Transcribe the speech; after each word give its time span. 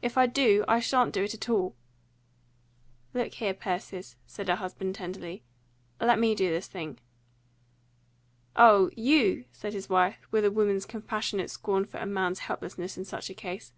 If 0.00 0.16
I 0.16 0.24
do, 0.26 0.64
I 0.66 0.80
shan't 0.80 1.12
do 1.12 1.24
it 1.24 1.34
at 1.34 1.50
all." 1.50 1.74
"Look 3.12 3.34
here, 3.34 3.52
Persis," 3.52 4.16
said 4.26 4.48
her 4.48 4.54
husband 4.56 4.94
tenderly, 4.94 5.42
"let 6.00 6.18
me 6.18 6.34
do 6.34 6.48
this 6.48 6.68
thing." 6.68 6.98
"Oh, 8.56 8.90
YOU!" 8.96 9.44
said 9.52 9.74
his 9.74 9.90
wife, 9.90 10.26
with 10.30 10.46
a 10.46 10.50
woman's 10.50 10.86
compassionate 10.86 11.50
scorn 11.50 11.84
for 11.84 11.98
a 11.98 12.06
man's 12.06 12.38
helplessness 12.38 12.96
in 12.96 13.04
such 13.04 13.28
a 13.28 13.34
case. 13.34 13.74